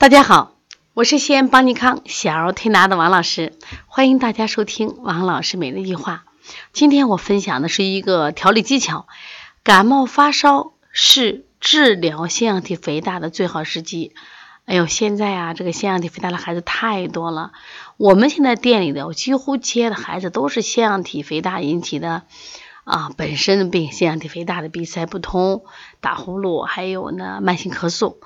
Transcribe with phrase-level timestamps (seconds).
[0.00, 0.56] 大家好，
[0.94, 3.52] 我是西安邦尼康小儿推拿的王老师，
[3.86, 6.24] 欢迎大家收听王老师每日一句话。
[6.72, 9.06] 今天我分享的是一个调理技巧，
[9.62, 14.14] 感冒发烧是治疗腺样体肥大的最好时机。
[14.64, 17.52] 哎呦，现在啊，这个腺样体肥大的孩子太多了，
[17.98, 22.22] 我们现在店里的几乎接的孩子都是腺样体肥大引起的
[22.84, 25.62] 啊，本身的病，腺样体肥大的鼻塞不通、
[26.00, 28.16] 打呼噜，还有呢慢性咳嗽。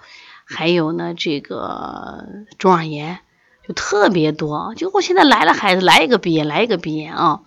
[0.44, 2.24] 还有呢，这个
[2.58, 3.20] 中耳炎
[3.66, 7.40] 就特别多，就我现在来了孩子来一个鼻炎，来一个鼻炎啊。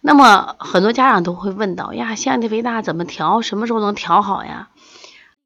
[0.00, 3.42] 那么很多家长都会问到呀，腺样体肥大怎么调？
[3.42, 4.68] 什么时候能调好呀？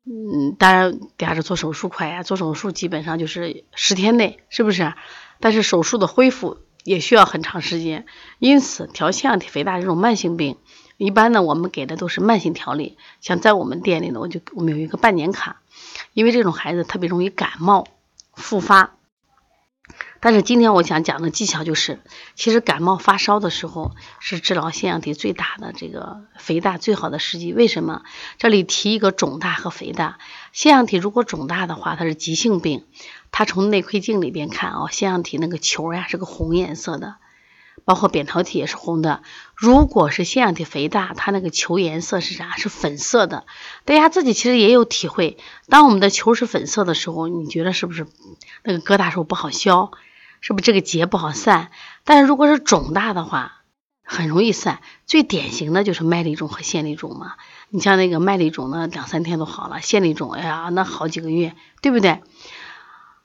[0.05, 4.93] 嗯，当然，第二是做手术快呀，做手术基本上就是十天内，是不是？
[5.40, 8.04] 但是手术的恢复也需要很长时间，
[8.38, 10.59] 因此调腺样体肥大这种慢性病，
[10.98, 12.98] 一般呢我们给的都是慢性调理。
[13.23, 15.62] 像在我们店里呢，我就我们有一个半年卡。
[16.12, 17.87] 因为这种孩子特别容易感冒
[18.34, 18.95] 复发，
[20.21, 22.01] 但是今天我想讲的技巧就是，
[22.35, 27.52] 其实感冒发烧的时候是治疗腺样体最大的这个肥大最好的时机。
[27.52, 28.02] 为什么？
[28.38, 30.19] 这里提一个肿大和肥大。
[30.52, 32.87] 腺样体如果肿大的话，它是急性病，
[33.30, 37.16] 它从内窥镜里边看啊，腺样体那个球呀是个红颜色的。
[37.85, 39.23] 包括扁桃体也是红的。
[39.55, 42.57] 如果是腺样体肥大，它那个球颜色是啥？
[42.57, 43.45] 是粉色的。
[43.85, 45.38] 大家自己其实也有体会，
[45.69, 48.07] 当我们的球是粉色的时候，你觉得是不是
[48.63, 49.91] 那个疙瘩时候不好消？
[50.41, 51.71] 是不是这个结不好散？
[52.05, 53.63] 但是如果是肿大的话，
[54.03, 54.80] 很容易散。
[55.07, 57.35] 最典型的就是麦粒肿和腺粒肿嘛。
[57.71, 62.21] 你像那个麦粒肿呢，两三天都好了；腺粒肿，哎呀，那好几个月，对不对？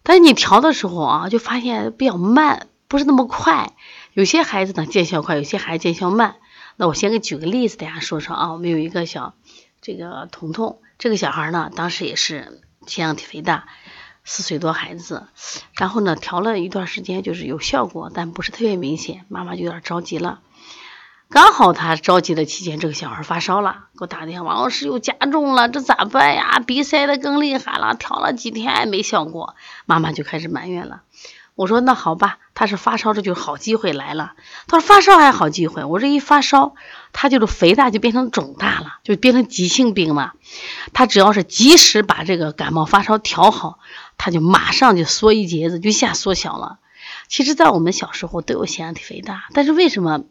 [0.03, 3.73] 但是你调的时候啊，就发现比较慢，不是那么快。
[4.17, 6.37] 有些孩子呢见效快，有些孩子见效慢。
[6.75, 8.51] 那我先给举个例子，大家说说啊。
[8.51, 9.35] 我们有一个小
[9.79, 13.67] 这个彤彤，这个小孩呢，当时也是腺样体肥大，
[14.23, 15.27] 四岁多孩子。
[15.73, 19.23] 然后呢，调了一段时间，就是有效果，但不是特别明显。
[19.27, 20.39] 妈妈就有点着急了。
[21.29, 26.57] 刚好他着急的期间，这个小孩发烧了，给我打电话，王老师又加重了，这咋办呀？
[26.57, 29.55] 鼻塞的更厉害了，调了几天没效果，
[29.85, 31.03] 妈妈就开始埋怨了。
[31.57, 34.35] 我说那好吧，他是发烧，这就好机会来了。
[34.67, 36.75] 他说发烧还好机会，我这一发烧，
[37.13, 40.33] 他就是肥大就变成肿大了，就变成急性病嘛。
[40.93, 43.79] 他只要是及时把这个感冒发烧调好，
[44.19, 46.77] 他就马上就缩一截子就一下缩小了。
[47.27, 50.25] 其实，在我们小时候都有腺样体肥大，但是为什么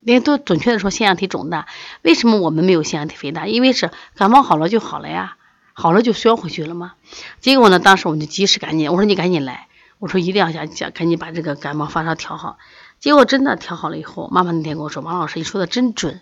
[0.00, 1.68] 连都准确的说腺样体肿大？
[2.02, 3.46] 为什么我们没有腺样体肥大？
[3.46, 5.36] 因为是感冒好了就好了呀，
[5.74, 6.94] 好了就缩回去了嘛。
[7.38, 9.68] 结果呢，当时我们就及时赶紧，我说你赶紧来。
[9.98, 12.58] 我说一定要想想，赶紧把这个感冒发烧调好。
[13.00, 16.20] 结果真的调好了以后，妈妈那天跟我说：“王老师，你说的真准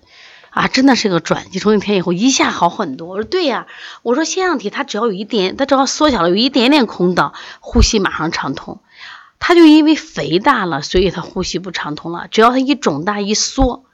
[0.50, 1.58] 啊，真的是个转机。
[1.58, 3.66] 从那天以后，一下好很多。”我说：“对呀。”
[4.02, 8.80] 我说：“腺样体它只要有一点，它只要缩小了，有一点点空档，呼吸马上畅通。
[9.38, 12.26] 它就因为肥大了，所以它呼吸不畅通了。
[12.30, 13.84] 只要它一肿大一缩，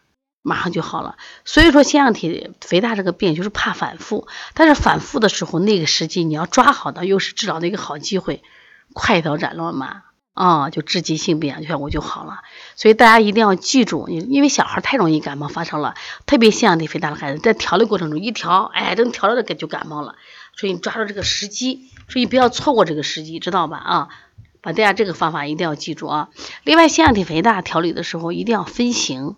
[0.43, 1.17] 马上就好了。
[1.45, 8.43] 所以说，腺样体肥大这个病就是怕反复，但是反复的时候，那个时机你要抓好的，又是治疗的一个好机会。”
[8.95, 10.03] 快刀斩乱麻
[10.35, 12.43] 啊，就治急性病，就像我就好了。
[12.77, 15.95] 所以大家一定要记住，因为小孩太容易感冒发烧了，
[16.27, 20.15] 特别腺样体肥大的孩子，在调理过程中一调，哎，等调了的就感冒了。
[20.57, 23.79] 所以你抓住这个时机，所以不要错过这个时机，知道吧？
[23.79, 24.09] 啊，
[24.61, 26.29] 把大家这个方法一定要记住啊。
[26.63, 29.35] 另外，腺样体肥大调理的时候一定要分型，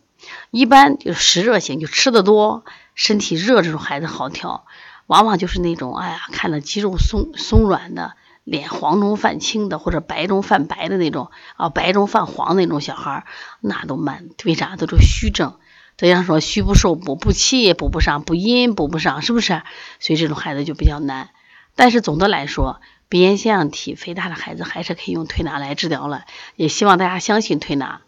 [0.51, 4.67] 一般就是湿热型，就吃的多，身体热这种孩子好调。
[5.07, 8.15] 往往就是那种，哎呀，看着肌肉松松软的。
[8.51, 13.25] 脸黄中泛青的，或者白中泛白的那种啊，白中泛黄那种小孩，
[13.61, 14.29] 那都慢。
[14.45, 14.75] 为啥？
[14.75, 15.55] 都是虚症。
[15.97, 19.63] 这样说，虚不受补，补气也补不上，补阴补不上，是不是？
[20.01, 21.31] 所以这种孩子就比较难。
[21.77, 26.25] 但是总的来说，鼻炎腺样体肥大的孩子还是可以用推拿来治疗了。
[26.57, 28.01] 也希望大家相信推拿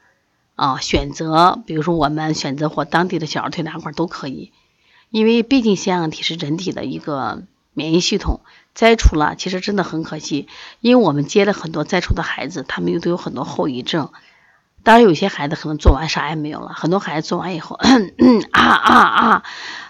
[0.56, 4.50] 啊，选择比如说我们选择或当地的小儿推拿馆都可以，
[5.08, 7.44] 因为毕竟腺样体是人体的一个。
[7.74, 8.40] 免疫系统
[8.74, 10.48] 摘除了，其实真的很可惜，
[10.80, 14.10] 因为我们接了很多摘除的孩子，他们又都有很多后遗症。
[14.84, 17.76] 当然，有些孩子可能做完啥也没有了，很多孩子做完以后，
[18.50, 19.42] 啊啊啊，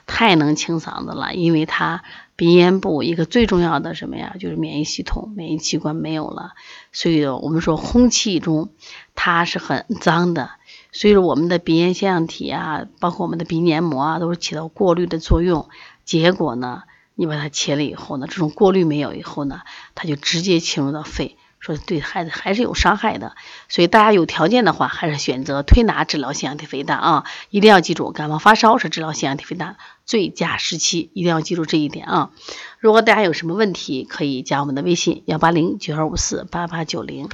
[0.06, 2.02] 太能清嗓子了，因为他
[2.36, 6.50] 鼻咽部一个最重要的什么呀，就是免疫系统、免疫器官没有了，
[6.92, 8.68] 所以我们说空气中
[9.14, 10.50] 它是很脏的，
[10.92, 15.70] 所以说我们的鼻咽腺样体啊，包括我们的鼻黏膜啊，都是起到过滤的作用，
[16.04, 16.82] 结果呢？
[17.14, 19.60] 你把它切了以后呢，这种过滤没有以后呢，
[19.94, 23.34] 它就直接侵入到肺，说对孩子还是有伤害的。
[23.68, 27.24] 所以大家有条件的话，还是选择推拿治疗腺样体肥大啊！
[27.50, 32.30] 一定要记住，感冒发烧是治疗腺样体肥大最佳时期，一定要记住这一点啊！
[32.78, 37.28] 如果大家有什么问题，可以加我们的微信幺八零九二五四八八九零。